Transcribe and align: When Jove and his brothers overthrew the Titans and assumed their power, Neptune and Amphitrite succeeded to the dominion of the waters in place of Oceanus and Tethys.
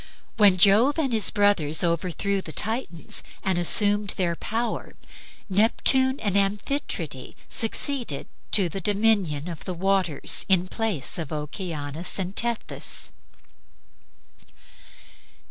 When 0.37 0.57
Jove 0.57 0.97
and 0.97 1.13
his 1.13 1.29
brothers 1.29 1.83
overthrew 1.83 2.41
the 2.41 2.51
Titans 2.51 3.21
and 3.43 3.59
assumed 3.59 4.15
their 4.17 4.35
power, 4.35 4.95
Neptune 5.47 6.19
and 6.21 6.35
Amphitrite 6.35 7.35
succeeded 7.49 8.25
to 8.49 8.67
the 8.67 8.81
dominion 8.81 9.47
of 9.47 9.65
the 9.65 9.75
waters 9.75 10.43
in 10.49 10.67
place 10.69 11.19
of 11.19 11.31
Oceanus 11.31 12.17
and 12.17 12.35
Tethys. 12.35 13.11